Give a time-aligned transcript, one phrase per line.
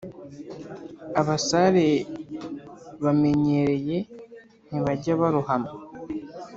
[1.21, 1.87] abasare
[3.03, 3.97] bamenyereye
[4.67, 5.71] ntibajya barohama